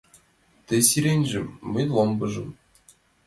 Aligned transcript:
Тый 0.67 0.81
сиреньжым, 0.89 1.47
мый 1.71 1.85
ломбыжым 1.95 2.49